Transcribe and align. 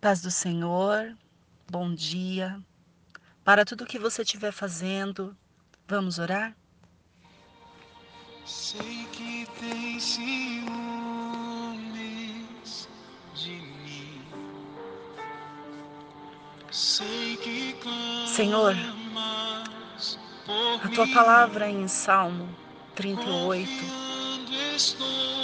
Paz 0.00 0.20
do 0.20 0.30
Senhor, 0.30 1.12
bom 1.68 1.92
dia. 1.92 2.60
Para 3.42 3.64
tudo 3.64 3.84
que 3.84 3.98
você 3.98 4.22
estiver 4.22 4.52
fazendo, 4.52 5.36
vamos 5.88 6.20
orar? 6.20 6.56
Sei 8.46 9.08
que 9.10 9.44
tem 9.58 9.98
ciúmes 9.98 10.68
de 13.34 13.50
mim. 13.50 14.22
Sei 16.70 17.36
que 17.38 17.76
Senhor, 18.28 18.76
a 20.84 20.88
tua 20.94 21.08
palavra 21.08 21.68
em 21.68 21.88
Salmo 21.88 22.48
38, 22.94 23.68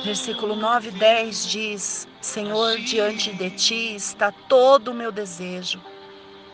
versículo 0.04 0.54
9 0.54 0.88
e 0.88 0.92
10 0.92 1.46
diz: 1.46 2.08
Senhor, 2.20 2.78
diante 2.78 3.32
de 3.32 3.50
ti 3.50 3.94
está 3.94 4.30
todo 4.30 4.88
o 4.88 4.94
meu 4.94 5.10
desejo, 5.10 5.82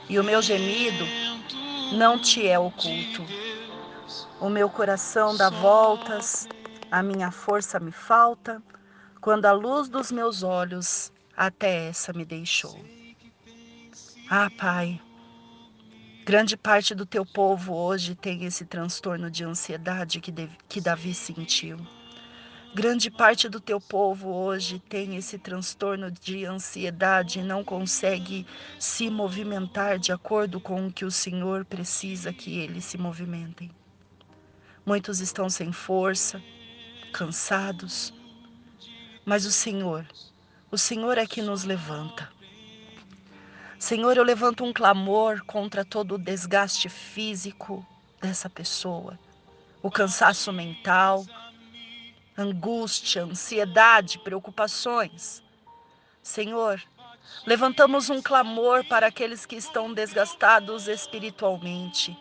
e 0.09 0.19
o 0.19 0.25
meu 0.25 0.41
gemido 0.41 1.05
não 1.93 2.19
te 2.19 2.47
é 2.47 2.59
oculto. 2.59 3.27
O 4.41 4.49
meu 4.49 4.71
coração 4.71 5.37
dá 5.37 5.51
voltas, 5.51 6.49
a 6.91 7.03
minha 7.03 7.31
força 7.31 7.81
me 7.81 7.91
falta, 7.91 8.63
quando 9.21 9.47
a 9.47 9.53
luz 9.53 9.89
dos 9.89 10.13
meus 10.13 10.43
olhos 10.43 11.13
até 11.37 11.89
essa 11.89 12.13
me 12.13 12.25
deixou. 12.25 12.79
Ah, 14.31 14.49
Pai, 14.57 15.01
grande 16.25 16.57
parte 16.57 16.95
do 16.95 17.05
teu 17.05 17.27
povo 17.27 17.75
hoje 17.75 18.15
tem 18.15 18.45
esse 18.45 18.65
transtorno 18.65 19.29
de 19.29 19.43
ansiedade 19.43 20.21
que, 20.21 20.33
que 20.69 20.81
Davi 20.81 21.13
sentiu. 21.13 21.77
Grande 22.73 23.11
parte 23.11 23.49
do 23.49 23.61
teu 23.61 23.81
povo 23.81 24.33
hoje 24.33 24.79
tem 24.79 25.17
esse 25.17 25.37
transtorno 25.37 26.09
de 26.09 26.45
ansiedade 26.45 27.41
e 27.41 27.43
não 27.43 27.65
consegue 27.65 28.47
se 28.79 29.11
movimentar 29.11 29.99
de 29.99 30.13
acordo 30.13 30.61
com 30.61 30.87
o 30.87 30.93
que 30.93 31.05
o 31.05 31.11
Senhor 31.11 31.65
precisa 31.65 32.33
que 32.33 32.61
eles 32.61 32.85
se 32.85 32.97
movimentem. 32.97 33.73
Muitos 34.87 35.19
estão 35.19 35.51
sem 35.51 35.73
força, 35.73 36.41
cansados, 37.13 38.15
mas 39.25 39.45
o 39.45 39.51
Senhor, 39.51 40.07
o 40.71 40.79
Senhor 40.79 41.19
é 41.19 41.27
que 41.27 41.43
nos 41.43 41.65
levanta. 41.65 42.31
Senhor, 43.81 44.17
eu 44.17 44.23
levanto 44.23 44.63
um 44.63 44.73
clamor 44.73 45.45
contra 45.45 45.85
todo 45.85 46.15
o 46.15 46.19
desgaste 46.19 46.89
físico 46.89 47.85
dessa 48.21 48.49
pessoa, 48.49 49.19
o 49.83 49.91
cansaço 49.91 50.53
mental, 50.53 51.27
angústia, 52.37 53.25
ansiedade, 53.25 54.19
preocupações. 54.19 55.43
Senhor, 56.23 56.83
levantamos 57.47 58.11
um 58.11 58.21
clamor 58.21 58.85
para 58.85 59.07
aqueles 59.07 59.47
que 59.47 59.57
estão 59.57 59.93
desgastados 59.93 60.89
espiritualmente. 60.89 62.17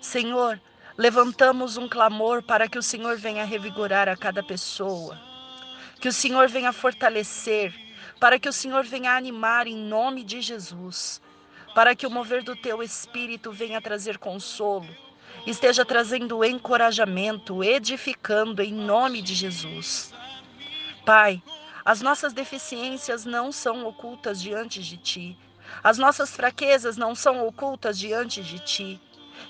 Senhor, 0.00 0.60
levantamos 0.96 1.76
um 1.76 1.88
clamor 1.88 2.42
para 2.42 2.68
que 2.68 2.78
o 2.78 2.82
Senhor 2.82 3.16
venha 3.16 3.44
revigorar 3.44 4.08
a 4.08 4.16
cada 4.16 4.42
pessoa, 4.42 5.18
que 6.00 6.08
o 6.08 6.12
Senhor 6.12 6.48
venha 6.48 6.72
fortalecer, 6.72 7.74
para 8.20 8.38
que 8.38 8.48
o 8.48 8.52
Senhor 8.52 8.84
venha 8.84 9.16
animar 9.16 9.66
em 9.66 9.76
nome 9.76 10.22
de 10.22 10.40
Jesus, 10.40 11.20
para 11.74 11.96
que 11.96 12.06
o 12.06 12.10
mover 12.10 12.42
do 12.42 12.54
teu 12.54 12.82
espírito 12.82 13.50
venha 13.50 13.80
trazer 13.80 14.18
consolo, 14.18 14.88
esteja 15.46 15.84
trazendo 15.84 16.44
encorajamento, 16.44 17.62
edificando 17.62 18.62
em 18.62 18.72
nome 18.72 19.20
de 19.20 19.34
Jesus. 19.34 20.12
Pai, 21.04 21.42
as 21.84 22.00
nossas 22.00 22.32
deficiências 22.32 23.24
não 23.24 23.52
são 23.52 23.86
ocultas 23.86 24.40
diante 24.40 24.82
de 24.82 24.96
ti. 24.96 25.38
As 25.82 25.98
nossas 25.98 26.30
fraquezas 26.30 26.96
não 26.96 27.14
são 27.14 27.46
ocultas 27.46 27.98
diante 27.98 28.42
de 28.42 28.58
ti. 28.58 29.00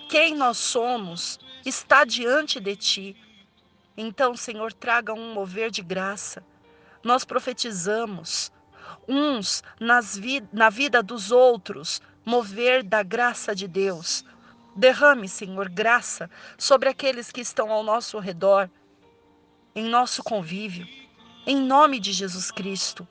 Quem 0.09 0.35
nós 0.35 0.57
somos 0.57 1.39
está 1.65 2.05
diante 2.05 2.59
de 2.59 2.75
ti. 2.75 3.17
Então, 3.97 4.37
Senhor, 4.37 4.73
traga 4.73 5.13
um 5.13 5.33
mover 5.33 5.71
de 5.71 5.83
graça. 5.83 6.45
Nós 7.05 7.25
profetizamos 7.25 8.51
uns 9.07 9.63
nas 9.79 10.17
vi 10.17 10.43
na 10.53 10.71
vida 10.71 11.03
dos 11.03 11.31
outros, 11.31 12.03
mover 12.25 12.83
da 12.83 13.03
graça 13.03 13.55
de 13.55 13.69
Deus 13.69 14.25
Derrame, 14.77 15.29
Senhor, 15.29 15.69
graça 15.69 16.29
sobre 16.59 16.89
aqueles 16.89 17.31
que 17.31 17.41
estão 17.41 17.71
ao 17.71 17.85
nosso 17.85 18.19
redor, 18.19 18.69
em 19.73 19.85
nosso 19.85 20.23
convívio, 20.25 20.87
em 21.47 21.57
nome 21.57 22.01
de 22.01 22.13
Jesus 22.13 22.51
Cristo. 22.51 23.07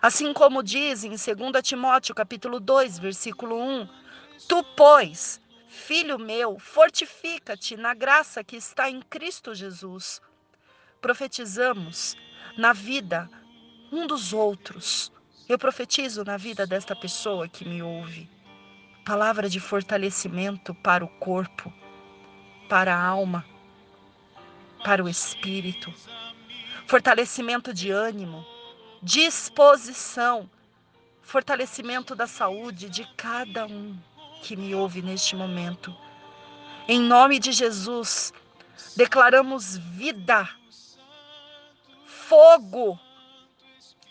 Assim 0.00 0.32
como 0.32 0.62
diz 0.62 1.02
em 1.02 1.10
2 1.10 1.20
Timóteo 1.64 2.14
capítulo 2.14 2.60
2, 2.60 3.00
versículo 3.00 3.60
1, 3.60 3.88
Tu, 4.46 4.62
pois, 4.76 5.40
filho 5.68 6.16
meu, 6.16 6.60
fortifica-te 6.60 7.76
na 7.76 7.92
graça 7.92 8.44
que 8.44 8.56
está 8.56 8.88
em 8.88 9.02
Cristo 9.02 9.52
Jesus. 9.52 10.22
Profetizamos 11.00 12.16
na 12.56 12.72
vida 12.72 13.28
um 13.90 14.06
dos 14.06 14.32
outros. 14.32 15.10
Eu 15.48 15.58
profetizo 15.58 16.24
na 16.24 16.36
vida 16.36 16.64
desta 16.68 16.94
pessoa 16.94 17.48
que 17.48 17.64
me 17.64 17.82
ouve 17.82 18.30
palavra 19.04 19.48
de 19.48 19.58
fortalecimento 19.58 20.74
para 20.74 21.04
o 21.04 21.08
corpo, 21.08 21.72
para 22.68 22.94
a 22.94 23.02
alma, 23.02 23.44
para 24.84 25.02
o 25.02 25.08
espírito, 25.08 25.92
fortalecimento 26.86 27.72
de 27.74 27.90
ânimo, 27.90 28.44
disposição, 29.02 30.48
fortalecimento 31.22 32.14
da 32.14 32.26
saúde 32.26 32.88
de 32.88 33.04
cada 33.16 33.66
um 33.66 33.98
que 34.42 34.56
me 34.56 34.74
ouve 34.74 35.02
neste 35.02 35.36
momento. 35.36 35.94
Em 36.88 37.00
nome 37.00 37.38
de 37.38 37.52
Jesus, 37.52 38.32
declaramos 38.96 39.76
vida, 39.76 40.48
fogo, 42.06 42.98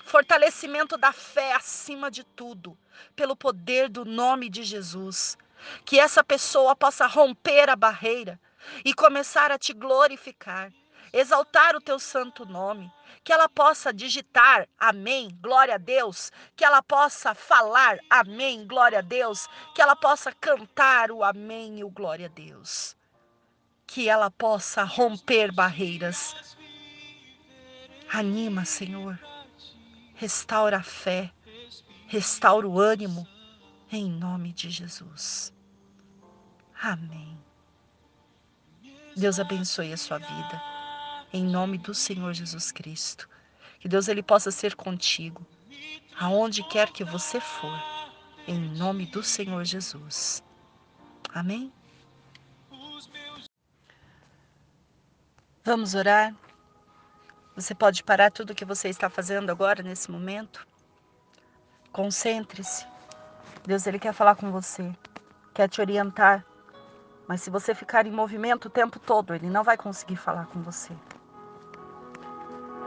fortalecimento 0.06 0.98
da 0.98 1.12
fé 1.12 1.54
acima 1.54 2.10
de 2.10 2.24
tudo, 2.24 2.78
pelo 3.16 3.36
poder 3.36 3.90
do 3.90 4.06
nome 4.06 4.50
de 4.50 4.64
Jesus. 4.64 5.38
Que 5.86 6.00
essa 6.00 6.24
pessoa 6.24 6.76
possa 6.76 7.06
romper 7.06 7.70
a 7.70 7.76
barreira 7.76 8.40
e 8.86 8.94
começar 8.94 9.52
a 9.52 9.58
te 9.58 9.74
glorificar, 9.74 10.72
exaltar 11.12 11.76
o 11.76 11.82
teu 11.82 12.00
santo 12.00 12.46
nome, 12.46 12.92
que 13.24 13.34
ela 13.34 13.50
possa 13.50 13.94
digitar 13.94 14.68
amém, 14.80 15.30
glória 15.42 15.76
a 15.76 15.78
Deus, 15.78 16.32
que 16.56 16.64
ela 16.64 16.82
possa 16.82 17.34
falar 17.34 18.00
amém, 18.10 18.66
glória 18.66 19.00
a 19.00 19.02
Deus, 19.02 19.48
que 19.76 19.81
ela 19.81 19.96
possa 19.96 20.31
cantar 20.31 21.12
o 21.12 21.24
amém 21.24 21.80
e 21.80 21.84
o 21.84 21.90
glória 21.90 22.28
a 22.28 22.30
Deus. 22.30 22.96
Que 23.86 24.08
ela 24.08 24.30
possa 24.30 24.84
romper 24.84 25.52
barreiras. 25.52 26.56
Anima, 28.12 28.64
Senhor 28.64 29.20
restaura 30.20 30.80
a 30.80 30.84
fé, 30.84 31.31
restaura 32.09 32.68
o 32.68 32.80
ânimo, 32.80 33.28
em 33.92 34.09
nome 34.09 34.52
de 34.52 34.72
Jesus. 34.72 35.53
Amém. 36.81 37.38
Deus 39.16 39.40
abençoe 39.40 39.94
a 39.94 39.97
sua 39.97 40.18
vida, 40.18 40.62
em 41.31 41.44
nome 41.46 41.78
do 41.78 41.94
Senhor 41.94 42.34
Jesus 42.34 42.72
Cristo. 42.72 43.30
Que 43.80 43.88
Deus 43.88 44.08
ele 44.08 44.24
possa 44.24 44.50
ser 44.50 44.75
contigo, 44.75 45.46
aonde 46.19 46.64
quer 46.64 46.92
que 46.92 47.03
você 47.03 47.40
for, 47.40 47.80
em 48.48 48.59
nome 48.75 49.06
do 49.06 49.22
Senhor 49.22 49.64
Jesus. 49.64 50.42
Amém? 51.31 51.72
Vamos 55.64 55.94
orar? 55.94 56.36
Você 57.56 57.75
pode 57.75 58.03
parar 58.03 58.31
tudo 58.31 58.50
o 58.50 58.56
que 58.56 58.66
você 58.66 58.90
está 58.90 59.12
fazendo 59.12 59.52
agora, 59.52 59.84
nesse 59.84 60.09
momento? 60.09 60.69
Concentre-se. 61.92 62.86
Deus, 63.66 63.86
Ele 63.88 64.00
quer 64.00 64.13
falar 64.13 64.36
com 64.36 64.52
você, 64.52 64.96
quer 65.54 65.68
te 65.68 65.81
orientar. 65.81 66.46
Mas 67.28 67.42
se 67.42 67.50
você 67.50 67.75
ficar 67.75 68.06
em 68.06 68.12
movimento 68.12 68.66
o 68.66 68.69
tempo 68.69 69.00
todo, 69.00 69.34
Ele 69.34 69.50
não 69.50 69.63
vai 69.63 69.78
conseguir 69.78 70.16
falar 70.16 70.46
com 70.48 70.62
você. 70.62 70.94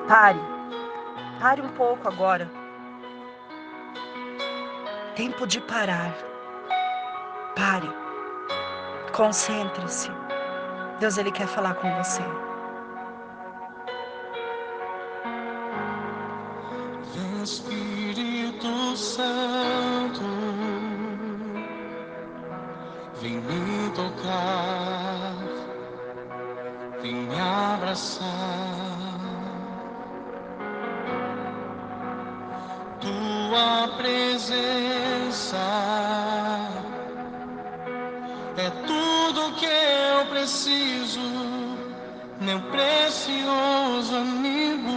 Pare. 0.08 0.40
Pare 1.40 1.60
um 1.60 1.68
pouco 1.74 2.08
agora. 2.08 2.50
Tempo 5.14 5.46
de 5.46 5.60
parar. 5.60 6.12
Pare. 7.54 7.88
Concentre-se. 9.12 10.10
Deus, 10.98 11.18
Ele 11.18 11.30
quer 11.30 11.46
falar 11.46 11.74
com 11.74 11.94
você. 12.02 12.22
Vem 23.22 23.34
me 23.34 23.90
tocar, 23.90 25.36
vem 27.00 27.14
me 27.14 27.40
abraçar. 27.40 28.26
Tua 33.00 33.96
presença 33.96 35.56
é 38.56 38.70
tudo 38.86 39.54
que 39.54 39.66
eu 39.66 40.26
preciso, 40.26 41.20
meu 42.40 42.60
precioso 42.72 44.16
amigo, 44.16 44.90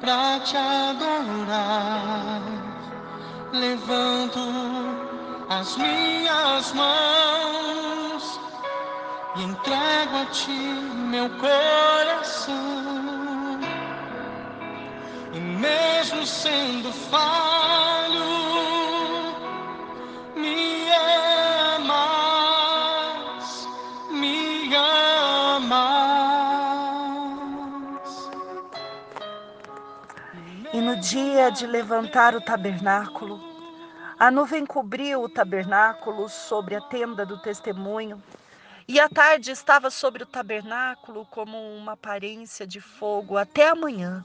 pra 0.00 0.40
te 0.40 0.56
adorar. 0.58 2.53
Levanto 3.54 4.40
as 5.48 5.76
minhas 5.76 6.72
mãos 6.72 8.40
e 9.36 9.42
entrego 9.44 10.16
a 10.16 10.26
ti 10.26 10.50
meu 10.50 11.30
coração. 11.38 12.54
E 15.32 15.38
mesmo 15.38 16.26
sendo 16.26 16.92
falho, 16.92 17.53
dia 31.04 31.50
de 31.50 31.66
levantar 31.66 32.34
o 32.34 32.40
tabernáculo, 32.40 33.38
a 34.18 34.30
nuvem 34.30 34.64
cobriu 34.64 35.22
o 35.22 35.28
tabernáculo 35.28 36.30
sobre 36.30 36.74
a 36.74 36.80
tenda 36.80 37.26
do 37.26 37.38
testemunho 37.42 38.22
e 38.88 38.98
a 38.98 39.06
tarde 39.06 39.50
estava 39.50 39.90
sobre 39.90 40.22
o 40.22 40.26
tabernáculo 40.26 41.26
como 41.26 41.58
uma 41.76 41.92
aparência 41.92 42.66
de 42.66 42.80
fogo 42.80 43.36
até 43.36 43.68
a 43.68 43.74
manhã. 43.74 44.24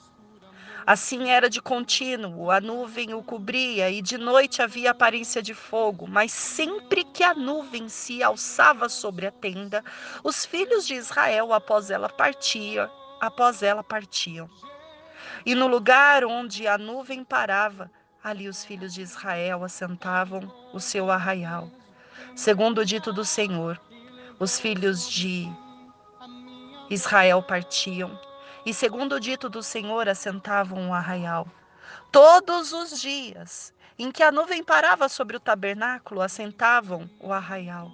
Assim 0.87 1.29
era 1.29 1.49
de 1.49 1.61
contínuo, 1.61 2.49
a 2.49 2.61
nuvem 2.61 3.13
o 3.13 3.21
cobria 3.21 3.89
e 3.91 4.01
de 4.01 4.17
noite 4.17 4.61
havia 4.61 4.91
aparência 4.91 5.41
de 5.41 5.53
fogo, 5.53 6.07
mas 6.07 6.31
sempre 6.31 7.03
que 7.03 7.25
a 7.25 7.33
nuvem 7.33 7.89
se 7.89 8.23
alçava 8.23 8.87
sobre 8.87 9.27
a 9.27 9.31
tenda, 9.31 9.83
os 10.23 10.45
filhos 10.45 10.87
de 10.87 10.93
Israel 10.93 11.51
após 11.51 11.91
ela 11.91 12.07
partia, 12.07 12.89
após 13.19 13.61
ela 13.61 13.83
partiam. 13.83 14.49
E 15.45 15.55
no 15.55 15.67
lugar 15.67 16.23
onde 16.25 16.67
a 16.67 16.77
nuvem 16.77 17.23
parava, 17.23 17.91
ali 18.23 18.47
os 18.47 18.65
filhos 18.65 18.93
de 18.93 19.01
Israel 19.01 19.63
assentavam 19.63 20.41
o 20.73 20.79
seu 20.79 21.09
arraial, 21.09 21.69
segundo 22.35 22.79
o 22.79 22.85
dito 22.85 23.13
do 23.13 23.23
Senhor 23.23 23.79
os 24.39 24.57
filhos 24.57 25.09
de 25.09 25.51
Israel 26.89 27.43
partiam, 27.43 28.17
e 28.65 28.73
segundo 28.73 29.15
o 29.15 29.19
dito 29.19 29.49
do 29.49 29.61
Senhor, 29.61 30.07
assentavam 30.07 30.89
o 30.89 30.93
arraial. 30.93 31.45
Todos 32.11 32.71
os 32.71 33.01
dias 33.01 33.73
em 33.97 34.11
que 34.11 34.23
a 34.23 34.31
nuvem 34.31 34.63
parava 34.63 35.09
sobre 35.09 35.35
o 35.35 35.39
tabernáculo, 35.41 36.21
assentavam 36.21 37.09
o 37.19 37.33
arraial. 37.33 37.91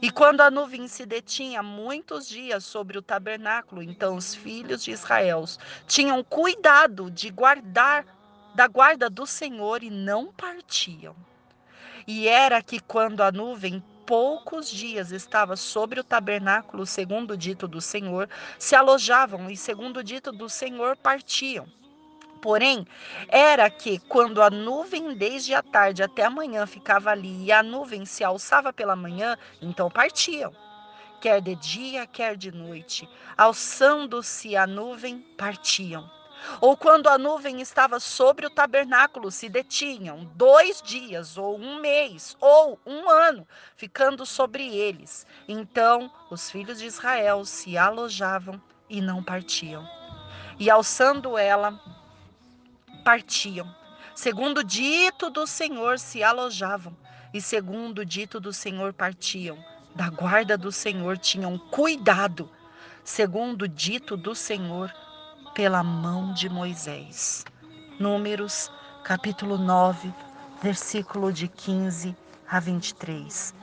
E 0.00 0.10
quando 0.10 0.42
a 0.42 0.50
nuvem 0.50 0.86
se 0.88 1.06
detinha 1.06 1.62
muitos 1.62 2.28
dias 2.28 2.64
sobre 2.64 2.98
o 2.98 3.02
tabernáculo, 3.02 3.82
então 3.82 4.16
os 4.16 4.34
filhos 4.34 4.84
de 4.84 4.90
Israel 4.90 5.44
tinham 5.86 6.22
cuidado 6.22 7.10
de 7.10 7.30
guardar 7.30 8.04
da 8.54 8.66
guarda 8.66 9.08
do 9.08 9.26
Senhor 9.26 9.82
e 9.82 9.90
não 9.90 10.32
partiam. 10.32 11.14
E 12.06 12.28
era 12.28 12.62
que 12.62 12.80
quando 12.80 13.22
a 13.22 13.32
nuvem 13.32 13.82
poucos 14.06 14.70
dias 14.70 15.10
estava 15.10 15.56
sobre 15.56 15.98
o 15.98 16.04
tabernáculo, 16.04 16.86
segundo 16.86 17.32
o 17.32 17.36
dito 17.36 17.66
do 17.66 17.80
Senhor, 17.80 18.28
se 18.58 18.76
alojavam 18.76 19.50
e, 19.50 19.56
segundo 19.56 19.98
o 19.98 20.04
dito 20.04 20.30
do 20.30 20.48
Senhor, 20.48 20.96
partiam. 20.96 21.66
Porém, 22.40 22.86
era 23.28 23.68
que 23.70 23.98
quando 23.98 24.42
a 24.42 24.50
nuvem 24.50 25.14
desde 25.14 25.54
a 25.54 25.62
tarde 25.62 26.02
até 26.02 26.24
a 26.24 26.30
manhã 26.30 26.66
ficava 26.66 27.10
ali 27.10 27.44
e 27.44 27.52
a 27.52 27.62
nuvem 27.62 28.04
se 28.04 28.22
alçava 28.22 28.72
pela 28.72 28.94
manhã, 28.96 29.36
então 29.60 29.90
partiam. 29.90 30.52
Quer 31.20 31.40
de 31.40 31.54
dia, 31.56 32.06
quer 32.06 32.36
de 32.36 32.52
noite, 32.52 33.08
alçando-se 33.36 34.56
a 34.56 34.66
nuvem, 34.66 35.20
partiam. 35.36 36.08
Ou 36.60 36.76
quando 36.76 37.08
a 37.08 37.18
nuvem 37.18 37.60
estava 37.60 37.98
sobre 37.98 38.46
o 38.46 38.50
tabernáculo, 38.50 39.30
se 39.30 39.48
detinham 39.48 40.30
dois 40.34 40.82
dias, 40.82 41.36
ou 41.36 41.58
um 41.58 41.80
mês, 41.80 42.36
ou 42.40 42.78
um 42.86 43.08
ano, 43.08 43.46
ficando 43.76 44.24
sobre 44.24 44.68
eles. 44.76 45.26
Então 45.48 46.10
os 46.30 46.50
filhos 46.50 46.78
de 46.78 46.86
Israel 46.86 47.44
se 47.44 47.76
alojavam 47.76 48.60
e 48.88 49.00
não 49.00 49.22
partiam. 49.22 49.86
E 50.58 50.70
alçando 50.70 51.36
ela, 51.36 51.78
partiam. 53.06 53.72
Segundo 54.16 54.58
o 54.58 54.64
dito 54.64 55.30
do 55.30 55.46
Senhor, 55.46 55.96
se 55.96 56.24
alojavam, 56.24 56.92
e 57.32 57.40
segundo 57.40 58.00
o 58.00 58.04
dito 58.04 58.40
do 58.40 58.52
Senhor, 58.52 58.92
partiam. 58.92 59.56
Da 59.94 60.10
guarda 60.10 60.58
do 60.58 60.72
Senhor 60.72 61.16
tinham 61.16 61.56
cuidado. 61.56 62.50
Segundo 63.04 63.62
o 63.62 63.68
dito 63.68 64.16
do 64.16 64.34
Senhor, 64.34 64.92
pela 65.54 65.84
mão 65.84 66.34
de 66.34 66.48
Moisés. 66.48 67.44
Números, 68.00 68.72
capítulo 69.04 69.56
9, 69.56 70.12
versículo 70.60 71.32
de 71.32 71.46
15 71.46 72.16
a 72.48 72.58
23. 72.58 73.54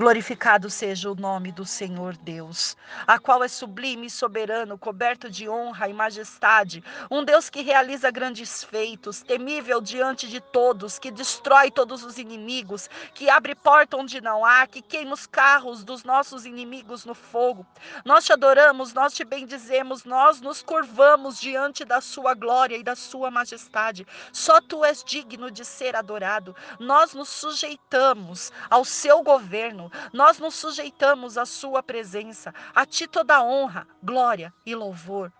Glorificado 0.00 0.70
seja 0.70 1.10
o 1.10 1.16
nome 1.16 1.50
do 1.50 1.66
Senhor 1.66 2.16
Deus, 2.18 2.76
a 3.04 3.18
qual 3.18 3.42
é 3.42 3.48
sublime 3.48 4.06
e 4.06 4.10
soberano, 4.10 4.78
coberto 4.78 5.28
de 5.28 5.48
honra 5.48 5.88
e 5.88 5.92
majestade, 5.92 6.84
um 7.10 7.24
Deus 7.24 7.50
que 7.50 7.62
realiza 7.62 8.08
grandes 8.08 8.62
feitos, 8.62 9.22
temível 9.22 9.80
diante 9.80 10.28
de 10.28 10.40
todos, 10.40 11.00
que 11.00 11.10
destrói 11.10 11.72
todos 11.72 12.04
os 12.04 12.16
inimigos, 12.16 12.88
que 13.12 13.28
abre 13.28 13.56
porta 13.56 13.96
onde 13.96 14.20
não 14.20 14.44
há, 14.44 14.68
que 14.68 14.80
queima 14.80 15.14
os 15.14 15.26
carros 15.26 15.82
dos 15.82 16.04
nossos 16.04 16.46
inimigos 16.46 17.04
no 17.04 17.12
fogo. 17.12 17.66
Nós 18.04 18.24
te 18.24 18.32
adoramos, 18.32 18.94
nós 18.94 19.12
te 19.12 19.24
bendizemos, 19.24 20.04
nós 20.04 20.40
nos 20.40 20.62
curvamos 20.62 21.40
diante 21.40 21.84
da 21.84 22.00
sua 22.00 22.34
glória 22.34 22.76
e 22.76 22.84
da 22.84 22.94
sua 22.94 23.32
majestade. 23.32 24.06
Só 24.32 24.60
tu 24.60 24.84
és 24.84 25.02
digno 25.02 25.50
de 25.50 25.64
ser 25.64 25.96
adorado. 25.96 26.54
Nós 26.78 27.14
nos 27.14 27.28
sujeitamos 27.28 28.52
ao 28.70 28.84
seu 28.84 29.24
governo 29.24 29.87
nós 30.12 30.38
nos 30.38 30.54
sujeitamos 30.54 31.38
à 31.38 31.46
Sua 31.46 31.82
presença. 31.82 32.54
A 32.74 32.84
Ti 32.86 33.06
toda 33.06 33.42
honra, 33.42 33.86
glória 34.02 34.52
e 34.64 34.74
louvor. 34.74 35.32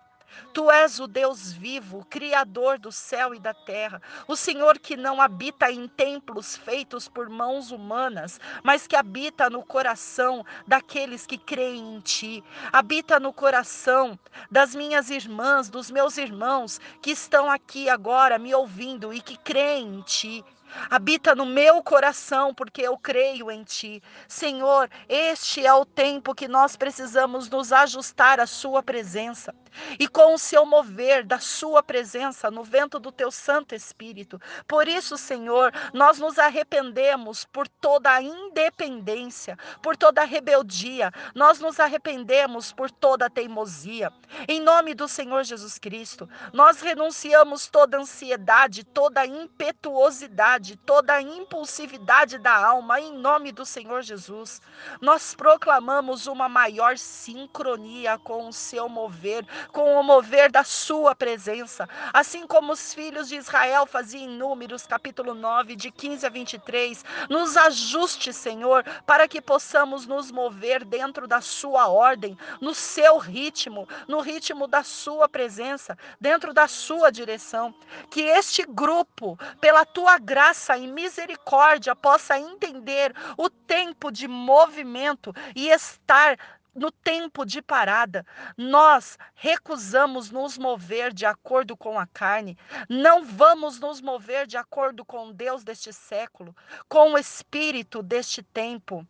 Tu 0.53 0.69
és 0.71 0.99
o 0.99 1.07
Deus 1.07 1.51
vivo, 1.51 2.05
Criador 2.09 2.79
do 2.79 2.91
céu 2.91 3.33
e 3.33 3.39
da 3.39 3.53
terra, 3.53 4.01
o 4.27 4.35
Senhor 4.35 4.79
que 4.79 4.95
não 4.95 5.21
habita 5.21 5.71
em 5.71 5.87
templos 5.87 6.55
feitos 6.55 7.07
por 7.07 7.29
mãos 7.29 7.71
humanas, 7.71 8.39
mas 8.63 8.87
que 8.87 8.95
habita 8.95 9.49
no 9.49 9.63
coração 9.63 10.45
daqueles 10.67 11.25
que 11.25 11.37
creem 11.37 11.95
em 11.95 11.99
Ti, 11.99 12.43
habita 12.71 13.19
no 13.19 13.33
coração 13.33 14.17
das 14.49 14.75
minhas 14.75 15.09
irmãs, 15.09 15.69
dos 15.69 15.89
meus 15.91 16.17
irmãos 16.17 16.79
que 17.01 17.11
estão 17.11 17.49
aqui 17.49 17.89
agora 17.89 18.39
me 18.39 18.53
ouvindo 18.53 19.13
e 19.13 19.21
que 19.21 19.37
creem 19.37 19.95
em 19.95 20.01
Ti. 20.01 20.45
Habita 20.89 21.35
no 21.35 21.45
meu 21.45 21.81
coração, 21.83 22.53
porque 22.53 22.81
eu 22.81 22.97
creio 22.97 23.49
em 23.49 23.63
Ti. 23.63 24.01
Senhor, 24.27 24.89
este 25.07 25.65
é 25.65 25.73
o 25.73 25.85
tempo 25.85 26.35
que 26.35 26.47
nós 26.47 26.75
precisamos 26.75 27.49
nos 27.49 27.71
ajustar 27.71 28.39
à 28.39 28.47
Sua 28.47 28.83
presença. 28.83 29.53
E 29.99 30.07
com 30.07 30.33
o 30.33 30.39
seu 30.39 30.65
mover 30.65 31.23
da 31.23 31.39
Sua 31.39 31.83
presença 31.83 32.49
no 32.49 32.63
vento 32.63 32.99
do 32.99 33.11
Teu 33.11 33.31
Santo 33.31 33.75
Espírito. 33.75 34.41
Por 34.67 34.87
isso, 34.87 35.17
Senhor, 35.17 35.71
nós 35.93 36.19
nos 36.19 36.39
arrependemos 36.39 37.45
por 37.45 37.67
toda 37.67 38.11
a 38.11 38.21
independência, 38.21 39.57
por 39.81 39.95
toda 39.95 40.21
a 40.21 40.25
rebeldia. 40.25 41.11
Nós 41.35 41.59
nos 41.59 41.79
arrependemos 41.79 42.73
por 42.73 42.89
toda 42.89 43.27
a 43.27 43.29
teimosia. 43.29 44.11
Em 44.47 44.59
nome 44.59 44.93
do 44.93 45.07
Senhor 45.07 45.43
Jesus 45.43 45.77
Cristo, 45.77 46.27
nós 46.51 46.81
renunciamos 46.81 47.67
toda 47.67 47.99
ansiedade, 47.99 48.83
toda 48.83 49.25
impetuosidade 49.25 50.58
toda 50.77 51.13
a 51.13 51.21
impulsividade 51.21 52.37
da 52.37 52.53
alma, 52.53 52.99
em 52.99 53.13
nome 53.13 53.51
do 53.51 53.65
Senhor 53.65 54.01
Jesus. 54.01 54.61
Nós 55.01 55.33
proclamamos 55.33 56.27
uma 56.27 56.49
maior 56.49 56.97
sincronia 56.97 58.17
com 58.17 58.47
o 58.47 58.53
seu 58.53 58.89
mover, 58.89 59.45
com 59.71 59.95
o 59.95 60.03
mover 60.03 60.51
da 60.51 60.63
sua 60.63 61.15
presença, 61.15 61.87
assim 62.13 62.45
como 62.45 62.73
os 62.73 62.93
filhos 62.93 63.29
de 63.29 63.35
Israel 63.35 63.85
faziam 63.85 64.23
em 64.23 64.27
Números, 64.27 64.85
capítulo 64.85 65.33
9, 65.33 65.75
de 65.75 65.91
15 65.91 66.25
a 66.25 66.29
23. 66.29 67.05
Nos 67.29 67.55
ajuste, 67.55 68.33
Senhor, 68.33 68.83
para 69.05 69.27
que 69.27 69.41
possamos 69.41 70.05
nos 70.05 70.31
mover 70.31 70.83
dentro 70.83 71.27
da 71.27 71.41
sua 71.41 71.87
ordem, 71.87 72.37
no 72.59 72.73
seu 72.73 73.17
ritmo, 73.17 73.87
no 74.07 74.19
ritmo 74.19 74.67
da 74.67 74.83
sua 74.83 75.29
presença, 75.29 75.97
dentro 76.19 76.53
da 76.53 76.67
sua 76.67 77.11
direção. 77.11 77.73
Que 78.09 78.21
este 78.21 78.63
grupo, 78.63 79.37
pela 79.61 79.85
tua 79.85 80.17
graça, 80.17 80.48
graça 80.49 80.75
e 80.79 80.87
misericórdia 80.87 81.95
possa 81.95 82.39
entender 82.39 83.13
o 83.37 83.51
tempo 83.51 84.11
de 84.11 84.27
movimento 84.27 85.31
e 85.55 85.69
estar 85.69 86.39
no 86.73 86.89
tempo 86.91 87.45
de 87.45 87.61
parada, 87.61 88.25
nós 88.57 89.15
recusamos 89.35 90.31
nos 90.31 90.57
mover 90.57 91.13
de 91.13 91.25
acordo 91.25 91.77
com 91.77 91.99
a 91.99 92.07
carne, 92.07 92.57
não 92.89 93.23
vamos 93.23 93.79
nos 93.79 94.01
mover 94.01 94.47
de 94.47 94.57
acordo 94.57 95.05
com 95.05 95.31
Deus 95.31 95.63
deste 95.63 95.93
século, 95.93 96.55
com 96.87 97.13
o 97.13 97.17
espírito 97.17 98.01
deste 98.01 98.41
tempo. 98.41 99.05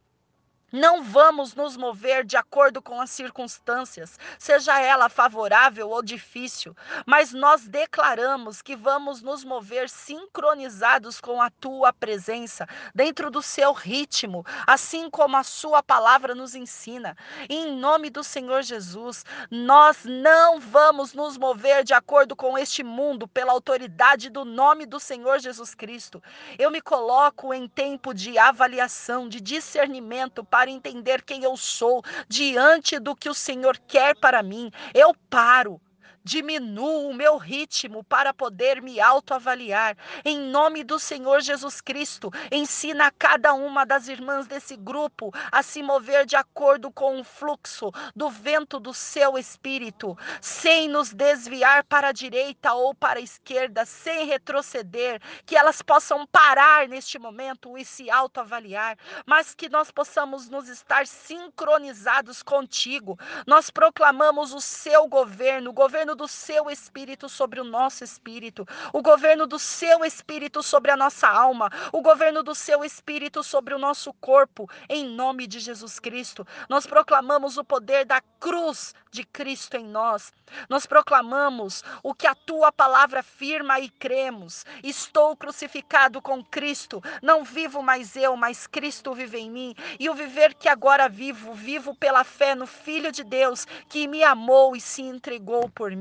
Não 0.72 1.02
vamos 1.02 1.56
nos 1.56 1.76
mover 1.76 2.24
de 2.24 2.38
acordo 2.38 2.80
com 2.80 3.02
as 3.02 3.10
circunstâncias, 3.10 4.20
seja 4.38 4.80
ela 4.80 5.10
favorável 5.10 5.90
ou 5.90 6.04
difícil, 6.04 6.78
mas 7.08 7.34
nós 7.34 7.68
declaramos 7.68 8.62
que 8.62 8.76
vamos 8.76 9.24
nos 9.24 9.44
mover 9.44 9.90
sincronizados 9.90 11.20
com 11.20 11.42
a 11.42 11.50
tua 11.50 11.92
presença, 11.92 12.68
dentro 12.94 13.32
do 13.32 13.42
seu 13.42 13.74
ritmo, 13.74 14.46
assim 14.68 15.10
como 15.10 15.38
a 15.38 15.44
sua 15.44 15.82
palavra 15.82 16.36
nos 16.36 16.54
ensina. 16.54 17.18
Em 17.50 17.76
nome 17.76 18.12
do 18.12 18.24
Senhor 18.24 18.62
Jesus, 18.62 19.26
nós 19.50 20.06
não 20.06 20.60
vamos 20.60 21.16
nos 21.16 21.36
mover 21.36 21.84
de 21.84 21.96
acordo 21.96 22.36
com 22.36 22.56
este 22.56 22.84
mundo, 22.84 23.28
pela 23.28 23.54
autoridade 23.54 24.30
do 24.30 24.46
nome 24.46 24.86
do 24.86 25.00
Senhor 25.00 25.40
Jesus 25.40 25.74
Cristo. 25.74 26.22
Eu 26.60 26.70
me 26.70 26.80
coloco 26.80 27.52
em 27.56 27.68
tempo 27.68 28.14
de 28.14 28.38
avaliação, 28.38 29.28
de 29.28 29.42
discernimento 29.42 30.44
para 30.44 30.59
para 30.60 30.70
entender 30.70 31.22
quem 31.22 31.42
eu 31.46 31.56
sou 31.56 32.04
diante 32.28 33.00
do 33.00 33.16
que 33.16 33.30
o 33.30 33.34
Senhor 33.34 33.78
quer 33.88 34.14
para 34.14 34.44
mim. 34.44 34.70
Eu 34.94 35.16
paro 35.30 35.80
diminuo 36.30 37.10
o 37.10 37.14
meu 37.14 37.38
ritmo 37.38 38.04
para 38.04 38.32
poder 38.32 38.84
me 38.84 39.00
autoavaliar. 39.00 39.98
Em 40.24 40.38
nome 40.38 40.84
do 40.84 41.00
Senhor 41.00 41.42
Jesus 41.42 41.82
Cristo, 41.82 42.32
ensina 42.52 43.08
a 43.08 43.12
cada 43.12 43.56
uma 43.56 43.84
das 43.84 44.08
irmãs 44.08 44.46
desse 44.46 44.78
grupo 44.78 45.34
a 45.52 45.64
se 45.64 45.82
mover 45.82 46.28
de 46.28 46.36
acordo 46.36 46.92
com 46.92 47.20
o 47.20 47.24
fluxo 47.24 47.92
do 48.16 48.30
vento 48.30 48.80
do 48.80 48.94
seu 48.94 49.40
espírito, 49.40 50.16
sem 50.40 50.88
nos 50.88 51.12
desviar 51.12 51.84
para 51.86 52.10
a 52.10 52.12
direita 52.12 52.74
ou 52.74 52.94
para 52.94 53.18
a 53.18 53.24
esquerda, 53.24 53.84
sem 53.84 54.28
retroceder, 54.28 55.20
que 55.48 55.58
elas 55.58 55.82
possam 55.82 56.28
parar 56.28 56.88
neste 56.88 57.18
momento 57.18 57.76
e 57.76 57.84
se 57.84 58.08
autoavaliar, 58.12 58.96
mas 59.26 59.56
que 59.56 59.68
nós 59.68 59.90
possamos 59.90 60.48
nos 60.48 60.70
estar 60.70 61.08
sincronizados 61.08 62.44
contigo. 62.44 63.18
Nós 63.48 63.72
proclamamos 63.72 64.54
o 64.54 64.62
seu 64.62 65.08
governo, 65.08 65.72
o 65.72 65.74
governo 65.74 66.19
do 66.20 66.28
seu 66.28 66.70
espírito 66.70 67.30
sobre 67.30 67.62
o 67.62 67.64
nosso 67.64 68.04
espírito, 68.04 68.68
o 68.92 69.02
governo 69.02 69.48
do 69.48 69.58
seu 69.58 70.04
espírito 70.04 70.62
sobre 70.62 70.92
a 70.92 70.98
nossa 70.98 71.30
alma, 71.30 71.72
o 71.94 72.02
governo 72.02 72.44
do 72.44 72.54
seu 72.54 72.84
espírito 72.84 73.42
sobre 73.42 73.74
o 73.74 73.80
nosso 73.80 74.12
corpo, 74.16 74.70
em 74.90 75.06
nome 75.06 75.48
de 75.48 75.62
Jesus 75.62 75.98
Cristo. 75.98 76.46
Nós 76.68 76.86
proclamamos 76.86 77.58
o 77.58 77.64
poder 77.64 78.04
da 78.06 78.20
cruz 78.38 78.94
de 79.12 79.24
Cristo 79.24 79.78
em 79.78 79.86
nós. 79.86 80.34
Nós 80.68 80.86
proclamamos 80.86 81.84
o 82.04 82.14
que 82.14 82.28
a 82.28 82.36
tua 82.36 82.72
palavra 82.72 83.22
afirma 83.22 83.80
e 83.80 83.90
cremos. 83.90 84.66
Estou 84.84 85.36
crucificado 85.38 86.22
com 86.22 86.44
Cristo, 86.44 87.02
não 87.22 87.44
vivo 87.44 87.82
mais 87.82 88.16
eu, 88.16 88.36
mas 88.36 88.68
Cristo 88.68 89.14
vive 89.14 89.38
em 89.40 89.50
mim. 89.50 89.76
E 90.00 90.10
o 90.10 90.14
viver 90.14 90.54
que 90.54 90.68
agora 90.68 91.08
vivo, 91.08 91.54
vivo 91.54 91.96
pela 91.96 92.24
fé 92.24 92.56
no 92.56 92.68
Filho 92.68 93.12
de 93.12 93.24
Deus, 93.24 93.66
que 93.88 94.08
me 94.08 94.24
amou 94.24 94.76
e 94.76 94.82
se 94.82 95.02
entregou 95.02 95.70
por 95.70 95.92
mim. 95.92 95.99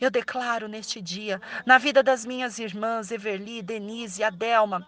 Eu 0.00 0.10
declaro 0.10 0.68
neste 0.68 1.00
dia, 1.00 1.40
na 1.64 1.78
vida 1.78 2.02
das 2.02 2.24
minhas 2.24 2.58
irmãs 2.58 3.10
Everly, 3.10 3.62
Denise, 3.62 4.22
Adelma, 4.24 4.86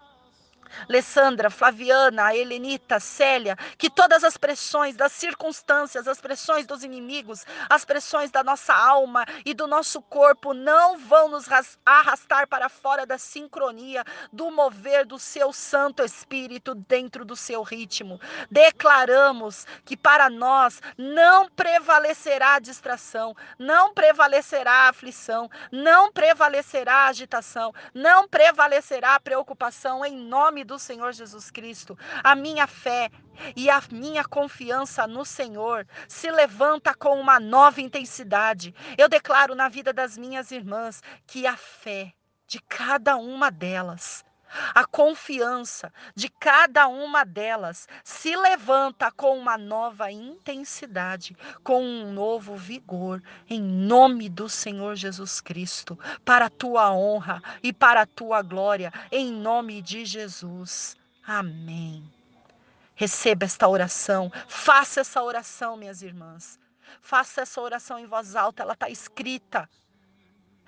Alessandra, 0.89 1.51
Flaviana, 1.51 2.35
Helenita, 2.35 3.01
Célia, 3.01 3.57
que 3.77 3.91
todas 3.91 4.25
as 4.25 4.37
pressões 4.37 4.97
das 4.97 5.13
circunstâncias, 5.13 6.07
as 6.07 6.21
pressões 6.21 6.67
dos 6.67 6.83
inimigos, 6.83 7.45
as 7.69 7.85
pressões 7.85 8.31
da 8.31 8.43
nossa 8.43 8.75
alma 8.75 9.25
e 9.45 9.55
do 9.55 9.67
nosso 9.67 10.01
corpo 10.03 10.55
não 10.55 10.99
vão 10.99 11.29
nos 11.29 11.47
arrastar 11.85 12.47
para 12.49 12.69
fora 12.69 13.07
da 13.07 13.19
sincronia, 13.19 14.05
do 14.33 14.51
mover 14.51 15.05
do 15.07 15.19
seu 15.19 15.53
Santo 15.53 16.03
Espírito 16.03 16.75
dentro 16.75 17.25
do 17.25 17.37
seu 17.37 17.63
ritmo. 17.63 18.21
Declaramos 18.51 19.67
que 19.85 19.97
para 19.97 20.31
nós 20.31 20.81
não 20.97 21.49
prevalecerá 21.49 22.55
a 22.55 22.61
distração, 22.61 23.37
não 23.59 23.93
prevalecerá 23.93 24.73
a 24.73 24.89
aflição, 24.89 25.51
não 25.71 26.13
prevalecerá 26.13 26.95
a 26.95 27.09
agitação, 27.09 27.75
não 27.95 28.29
prevalecerá 28.29 29.15
a 29.15 29.21
preocupação 29.21 30.05
em 30.05 30.17
nome 30.17 30.60
nome 30.61 30.65
do 30.65 30.79
Senhor 30.79 31.13
Jesus 31.13 31.51
Cristo. 31.51 31.99
A 32.23 32.35
minha 32.35 32.67
fé 32.67 33.11
e 33.57 33.71
a 33.71 33.83
minha 33.91 34.25
confiança 34.25 35.07
no 35.07 35.25
Senhor 35.25 35.87
se 36.09 36.31
levanta 36.31 36.95
com 36.95 37.19
uma 37.19 37.41
nova 37.41 37.81
intensidade. 37.81 38.75
Eu 38.99 39.09
declaro 39.09 39.55
na 39.55 39.69
vida 39.69 39.93
das 39.93 40.19
minhas 40.19 40.51
irmãs 40.51 41.03
que 41.27 41.47
a 41.47 41.57
fé 41.57 42.13
de 42.47 42.61
cada 42.61 43.17
uma 43.17 43.51
delas 43.51 44.25
a 44.75 44.85
confiança 44.85 45.93
de 46.15 46.29
cada 46.29 46.89
uma 46.89 47.25
delas 47.25 47.89
se 48.05 48.35
levanta 48.37 49.11
com 49.11 49.39
uma 49.39 49.57
nova 49.57 50.11
intensidade, 50.11 51.37
com 51.63 51.83
um 51.83 52.13
novo 52.13 52.57
vigor, 52.57 53.23
em 53.49 53.61
nome 53.61 54.29
do 54.29 54.49
Senhor 54.49 54.97
Jesus 54.97 55.41
Cristo, 55.41 55.99
para 56.25 56.47
a 56.47 56.51
tua 56.51 56.93
honra 56.93 57.43
e 57.63 57.73
para 57.73 58.03
a 58.03 58.07
tua 58.07 58.43
glória, 58.43 58.93
em 59.11 59.33
nome 59.33 59.81
de 59.83 60.05
Jesus. 60.05 60.97
Amém. 61.27 62.03
Receba 62.95 63.45
esta 63.45 63.69
oração, 63.69 64.31
faça 64.47 65.01
essa 65.01 65.23
oração, 65.23 65.77
minhas 65.77 66.03
irmãs. 66.03 66.59
Faça 67.01 67.43
essa 67.43 67.61
oração 67.61 67.99
em 67.99 68.07
voz 68.07 68.35
alta, 68.35 68.63
ela 68.63 68.73
está 68.73 68.91
escrita 68.91 69.69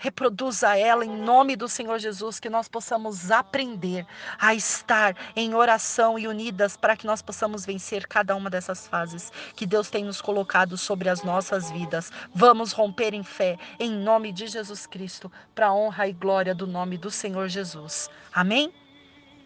Reproduza 0.03 0.77
ela 0.77 1.05
em 1.05 1.17
nome 1.17 1.55
do 1.55 1.69
Senhor 1.69 1.97
Jesus, 1.97 2.41
que 2.41 2.51
nós 2.51 2.67
possamos 2.67 3.31
aprender 3.31 4.05
a 4.37 4.53
estar 4.53 5.17
em 5.37 5.55
oração 5.55 6.19
e 6.19 6.27
unidas 6.27 6.77
para 6.77 6.97
que 6.97 7.07
nós 7.07 7.23
possamos 7.23 7.65
vencer 7.65 8.09
cada 8.09 8.35
uma 8.35 8.51
dessas 8.51 8.89
fases 8.89 9.31
que 9.55 9.65
Deus 9.65 9.91
tem 9.91 10.05
nos 10.05 10.21
colocado 10.21 10.77
sobre 10.77 11.09
as 11.09 11.23
nossas 11.23 11.71
vidas. 11.71 12.11
Vamos 12.35 12.73
romper 12.73 13.15
em 13.15 13.23
fé, 13.23 13.57
em 13.79 13.93
nome 13.93 14.33
de 14.33 14.49
Jesus 14.49 14.89
Cristo, 14.89 15.31
para 15.55 15.69
a 15.69 15.73
honra 15.73 16.09
e 16.09 16.13
glória 16.13 16.53
do 16.53 16.67
nome 16.67 16.99
do 16.99 17.09
Senhor 17.09 17.47
Jesus. 17.47 18.11
Amém? 18.35 18.75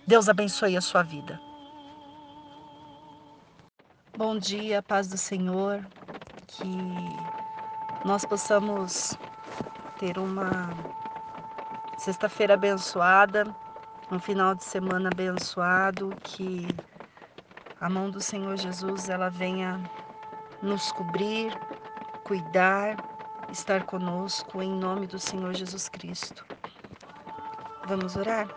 Deus 0.06 0.26
abençoe 0.26 0.74
a 0.74 0.80
sua 0.80 1.02
vida. 1.02 1.38
Bom 4.16 4.38
dia, 4.38 4.82
paz 4.82 5.06
do 5.06 5.18
Senhor. 5.18 5.86
Que 6.46 6.64
nós 8.06 8.24
possamos 8.24 9.18
ter 9.98 10.18
uma 10.18 10.70
sexta-feira 11.98 12.54
abençoada, 12.54 13.44
um 14.10 14.20
final 14.20 14.54
de 14.54 14.64
semana 14.64 15.08
abençoado, 15.08 16.16
que 16.22 16.68
a 17.80 17.88
mão 17.88 18.10
do 18.10 18.20
Senhor 18.20 18.56
Jesus 18.56 19.08
ela 19.08 19.30
venha 19.30 19.82
nos 20.62 20.92
cobrir, 20.92 21.52
cuidar, 22.24 22.96
estar 23.50 23.84
conosco 23.84 24.62
em 24.62 24.70
nome 24.70 25.06
do 25.06 25.18
Senhor 25.18 25.54
Jesus 25.54 25.88
Cristo. 25.88 26.46
Vamos 27.86 28.16
orar? 28.16 28.48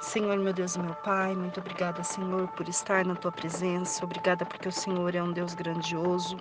Senhor, 0.00 0.38
meu 0.38 0.52
Deus 0.52 0.76
e 0.76 0.80
meu 0.80 0.94
Pai, 0.96 1.34
muito 1.34 1.60
obrigada, 1.60 2.04
Senhor, 2.04 2.48
por 2.48 2.68
estar 2.68 3.04
na 3.04 3.16
tua 3.16 3.32
presença. 3.32 4.04
Obrigada 4.04 4.44
porque 4.46 4.68
o 4.68 4.72
Senhor 4.72 5.14
é 5.14 5.22
um 5.22 5.32
Deus 5.32 5.54
grandioso, 5.54 6.36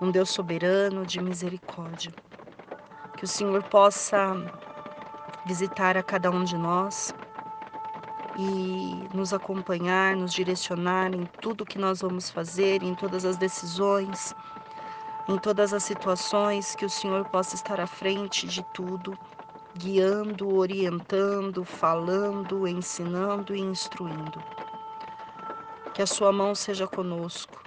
um 0.00 0.10
Deus 0.10 0.30
soberano 0.30 1.06
de 1.06 1.20
misericórdia. 1.20 2.23
Que 3.16 3.24
o 3.24 3.28
Senhor 3.28 3.62
possa 3.64 4.36
visitar 5.46 5.96
a 5.96 6.02
cada 6.02 6.30
um 6.30 6.42
de 6.42 6.56
nós 6.56 7.14
e 8.36 9.08
nos 9.14 9.32
acompanhar, 9.32 10.16
nos 10.16 10.32
direcionar 10.32 11.14
em 11.14 11.24
tudo 11.40 11.64
que 11.64 11.78
nós 11.78 12.00
vamos 12.00 12.30
fazer, 12.30 12.82
em 12.82 12.94
todas 12.94 13.24
as 13.24 13.36
decisões, 13.36 14.34
em 15.28 15.38
todas 15.38 15.72
as 15.72 15.84
situações, 15.84 16.74
que 16.74 16.84
o 16.84 16.90
Senhor 16.90 17.24
possa 17.26 17.54
estar 17.54 17.80
à 17.80 17.86
frente 17.86 18.46
de 18.46 18.62
tudo, 18.72 19.16
guiando, 19.76 20.52
orientando, 20.52 21.64
falando, 21.64 22.66
ensinando 22.66 23.54
e 23.54 23.60
instruindo. 23.60 24.42
Que 25.92 26.02
a 26.02 26.06
sua 26.06 26.32
mão 26.32 26.54
seja 26.54 26.88
conosco, 26.88 27.62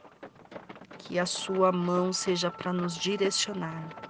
que 0.98 1.18
a 1.18 1.26
sua 1.26 1.72
mão 1.72 2.12
seja 2.12 2.52
para 2.52 2.74
nos 2.74 2.98
direcionar 2.98 4.07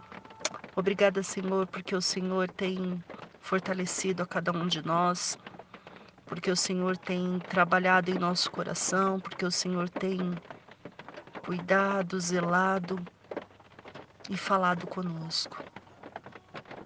Obrigada, 0.77 1.23
Senhor, 1.23 1.67
porque 1.67 1.95
o 1.95 2.01
Senhor 2.01 2.47
tem 2.51 3.03
fortalecido 3.39 4.21
a 4.21 4.27
cada 4.27 4.51
um 4.51 4.67
de 4.67 4.83
nós, 4.85 5.35
porque 6.27 6.51
o 6.51 6.55
Senhor 6.57 6.97
tem 6.97 7.41
trabalhado 7.49 8.11
em 8.11 8.17
nosso 8.19 8.51
coração, 8.51 9.19
porque 9.19 9.45
o 9.45 9.51
Senhor 9.51 9.89
tem 9.89 10.39
cuidado, 11.39 12.19
zelado 12.19 13.07
e 14.29 14.37
falado 14.37 14.87
conosco. 14.87 15.65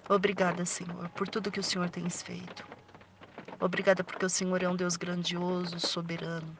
Obrigada, 0.09 0.65
Senhor, 0.65 1.09
por 1.11 1.27
tudo 1.27 1.51
que 1.51 1.59
o 1.59 1.63
Senhor 1.63 1.89
tem 1.89 2.09
feito. 2.09 2.69
Obrigada 3.59 4.03
porque 4.03 4.25
o 4.25 4.29
Senhor 4.29 4.63
é 4.63 4.69
um 4.69 4.75
Deus 4.75 4.97
grandioso, 4.97 5.79
soberano. 5.79 6.57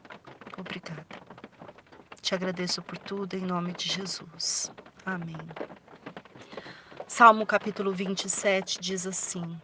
Obrigada. 0.56 1.18
Te 2.22 2.34
agradeço 2.34 2.82
por 2.82 2.98
tudo, 2.98 3.34
em 3.36 3.42
nome 3.44 3.74
de 3.74 3.88
Jesus. 3.88 4.72
Amém. 5.04 5.56
Salmo 7.14 7.44
capítulo 7.44 7.92
27 7.92 8.80
diz 8.80 9.06
assim: 9.06 9.60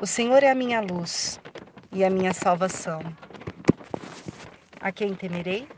O 0.00 0.06
Senhor 0.08 0.42
é 0.42 0.50
a 0.50 0.56
minha 0.56 0.80
luz 0.80 1.38
e 1.92 2.04
a 2.04 2.10
minha 2.10 2.34
salvação. 2.34 3.00
A 4.80 4.90
quem 4.90 5.14
temerei? 5.14 5.68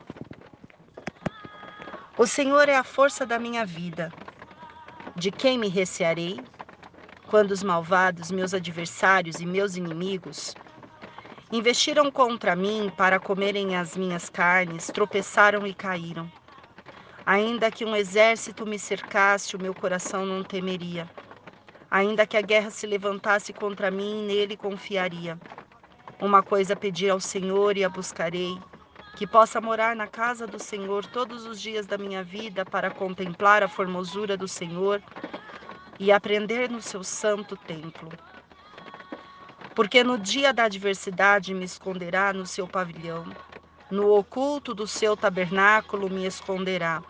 O 2.17 2.27
Senhor 2.27 2.67
é 2.67 2.75
a 2.75 2.83
força 2.83 3.27
da 3.27 3.39
minha 3.39 3.67
vida. 3.67 4.11
De 5.15 5.31
quem 5.31 5.59
me 5.59 5.69
recearei? 5.69 6.43
Quando 7.29 7.51
os 7.51 7.63
malvados, 7.63 8.31
meus 8.31 8.55
adversários 8.55 9.39
e 9.39 9.45
meus 9.45 9.77
inimigos, 9.77 10.57
investiram 11.53 12.11
contra 12.11 12.57
mim 12.57 12.91
para 12.97 13.21
comerem 13.21 13.77
as 13.77 13.99
minhas 13.99 14.31
carnes, 14.31 14.87
tropeçaram 14.87 15.67
e 15.67 15.75
caíram. 15.75 16.33
Ainda 17.25 17.71
que 17.71 17.85
um 17.85 17.95
exército 17.95 18.67
me 18.67 18.79
cercasse, 18.79 19.55
o 19.55 19.59
meu 19.59 19.75
coração 19.75 20.27
não 20.27 20.43
temeria. 20.43 21.09
Ainda 21.89 22.27
que 22.27 22.37
a 22.37 22.43
guerra 22.43 22.71
se 22.71 22.87
levantasse 22.87 23.53
contra 23.53 23.91
mim, 23.91 24.25
nele 24.27 24.57
confiaria. 24.57 25.39
Uma 26.21 26.43
coisa 26.43 26.75
pedir 26.75 27.11
ao 27.11 27.21
Senhor 27.21 27.77
e 27.77 27.85
a 27.85 27.89
buscarei, 27.89 28.57
que 29.15 29.27
possa 29.27 29.61
morar 29.61 29.95
na 29.95 30.09
casa 30.09 30.47
do 30.49 30.59
Senhor 30.59 31.07
todos 31.07 31.47
os 31.47 31.61
dias 31.61 31.87
da 31.87 31.97
minha 31.97 32.25
vida 32.25 32.67
para 32.67 32.91
contemplar 32.91 33.63
a 33.63 33.69
formosura 33.69 34.37
do 34.37 34.49
Senhor 34.49 35.01
e 36.01 36.11
aprender 36.11 36.69
no 36.71 36.83
seu 36.83 37.05
santo 37.05 37.57
templo. 37.57 38.19
Porque 39.75 40.03
no 40.03 40.19
dia 40.19 40.53
da 40.53 40.65
adversidade 40.65 41.55
me 41.55 41.65
esconderá 41.65 42.33
no 42.33 42.47
seu 42.47 42.67
pavilhão, 42.67 43.37
no 43.91 44.09
oculto 44.09 44.75
do 44.75 44.89
seu 44.89 45.17
tabernáculo 45.17 46.11
me 46.11 46.27
esconderá. 46.27 47.05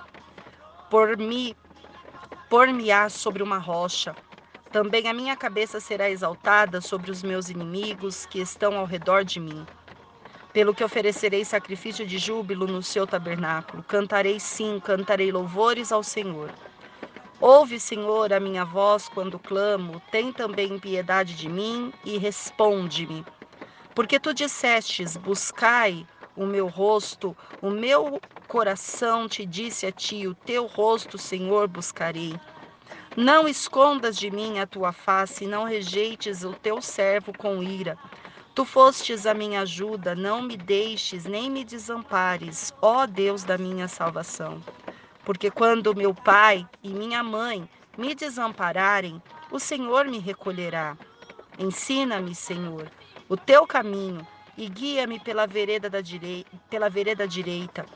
Por 0.93 1.17
me 1.17 1.57
por-me-á 2.51 3.09
sobre 3.09 3.43
uma 3.43 3.59
rocha. 3.59 4.15
Também 4.71 5.09
a 5.09 5.15
minha 5.15 5.37
cabeça 5.39 5.81
será 5.81 6.11
exaltada 6.11 6.83
sobre 6.83 7.11
os 7.11 7.23
meus 7.23 7.49
inimigos 7.49 8.27
que 8.27 8.41
estão 8.41 8.77
ao 8.77 8.85
redor 8.87 9.25
de 9.25 9.41
mim 9.41 9.67
pelo 10.53 10.75
que 10.75 10.85
oferecerei 10.85 11.45
sacrifício 11.47 12.07
de 12.07 12.19
júbilo 12.19 12.67
no 12.67 12.83
seu 12.83 13.07
tabernáculo. 13.07 13.85
Cantarei 13.85 14.41
sim, 14.41 14.81
cantarei 14.81 15.33
louvores 15.33 15.93
ao 15.93 16.03
Senhor. 16.03 16.53
Ouve, 17.41 17.81
Senhor, 17.81 18.33
a 18.33 18.41
minha 18.41 18.65
voz 18.65 19.09
quando 19.09 19.39
clamo, 19.41 20.01
tem 20.13 20.33
também 20.33 20.79
piedade 20.79 21.37
de 21.37 21.49
mim 21.49 21.93
e 22.05 22.19
responde-me. 22.19 23.27
Porque 23.95 24.21
tu 24.21 24.35
dissestes: 24.35 25.17
Buscai 25.17 26.07
o 26.37 26.47
meu 26.47 26.69
rosto, 26.69 27.37
o 27.63 27.71
meu 27.71 28.23
coração 28.53 29.27
te 29.27 29.47
disse 29.47 29.87
a 29.87 29.91
ti: 29.91 30.27
O 30.27 30.35
teu 30.35 30.67
rosto, 30.67 31.17
Senhor, 31.17 31.67
buscarei. 31.67 32.35
Não 33.17 33.49
escondas 33.49 34.19
de 34.19 34.31
mim 34.31 34.59
a 34.59 34.67
tua 34.67 34.93
face, 34.93 35.47
não 35.47 35.65
rejeites 35.65 36.45
o 36.45 36.53
teu 36.53 36.83
servo 36.83 37.33
com 37.33 37.63
ira. 37.63 37.97
Tu 38.55 38.67
fostes 38.67 39.25
a 39.25 39.33
minha 39.33 39.63
ajuda, 39.63 40.15
não 40.15 40.43
me 40.43 40.59
deixes 40.59 41.25
nem 41.25 41.51
me 41.51 41.65
desampares, 41.65 42.75
ó 42.83 43.07
Deus 43.07 43.43
da 43.43 43.57
minha 43.57 43.89
salvação. 43.89 44.63
Porque 45.25 45.51
quando 45.51 45.95
meu 45.95 46.15
pai 46.15 46.69
e 46.83 46.91
minha 46.91 47.23
mãe 47.23 47.67
me 47.97 48.15
desampararem, 48.15 49.23
o 49.51 49.59
Senhor 49.59 50.05
me 50.05 50.19
recolherá. 50.19 50.95
Ensina-me, 51.59 52.35
Senhor, 52.35 52.91
o 53.31 53.37
teu 53.37 53.67
caminho 53.67 54.27
e 54.59 54.69
guia-me 54.69 55.19
pela 55.19 55.47
vereda 55.47 55.89
da 55.89 56.03
direita, 56.03 56.51
pela 56.69 56.91
vereda 56.91 57.27
direita, 57.27 57.87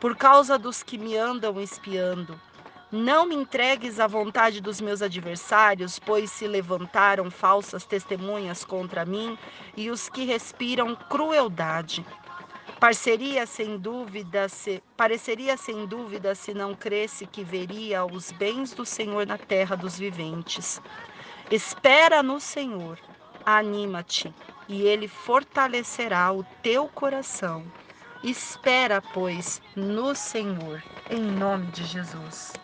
por 0.00 0.16
causa 0.16 0.58
dos 0.58 0.82
que 0.82 0.96
me 0.96 1.16
andam 1.16 1.60
espiando. 1.60 2.40
Não 2.90 3.26
me 3.26 3.34
entregues 3.34 4.00
à 4.00 4.06
vontade 4.06 4.60
dos 4.60 4.80
meus 4.80 5.02
adversários, 5.02 5.98
pois 5.98 6.30
se 6.30 6.46
levantaram 6.46 7.30
falsas 7.30 7.84
testemunhas 7.84 8.64
contra 8.64 9.04
mim 9.04 9.36
e 9.76 9.90
os 9.90 10.08
que 10.08 10.24
respiram 10.24 10.94
crueldade. 10.94 12.06
Parceria 12.80 13.44
sem 13.44 13.76
dúvida, 13.76 14.48
se, 14.48 14.82
pareceria 14.96 15.56
sem 15.56 15.84
dúvida 15.84 16.34
se 16.34 16.54
não 16.54 16.74
cresce 16.74 17.26
que 17.26 17.42
veria 17.42 18.06
os 18.06 18.30
bens 18.30 18.72
do 18.72 18.86
Senhor 18.86 19.26
na 19.26 19.36
terra 19.36 19.76
dos 19.76 19.98
viventes. 19.98 20.80
Espera 21.50 22.22
no 22.22 22.38
Senhor, 22.38 22.98
anima-te, 23.44 24.32
e 24.68 24.82
ele 24.82 25.08
fortalecerá 25.08 26.32
o 26.32 26.44
teu 26.62 26.86
coração. 26.88 27.64
Espera, 28.22 29.00
pois, 29.00 29.60
no 29.76 30.14
Senhor, 30.14 30.84
em 31.08 31.22
nome 31.22 31.70
de 31.70 31.84
Jesus. 31.84 32.60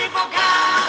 tipo 0.00 0.18
carro. 0.30 0.79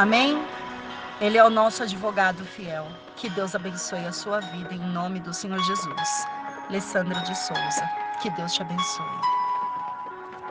Amém? 0.00 0.42
Ele 1.20 1.36
é 1.36 1.44
o 1.44 1.50
nosso 1.50 1.82
advogado 1.82 2.42
fiel. 2.42 2.86
Que 3.16 3.28
Deus 3.28 3.54
abençoe 3.54 4.06
a 4.06 4.12
sua 4.12 4.40
vida 4.40 4.72
em 4.72 4.78
nome 4.78 5.20
do 5.20 5.34
Senhor 5.34 5.62
Jesus. 5.62 6.26
Alessandra 6.70 7.20
de 7.20 7.36
Souza. 7.36 7.86
Que 8.22 8.30
Deus 8.30 8.54
te 8.54 8.62
abençoe. 8.62 9.39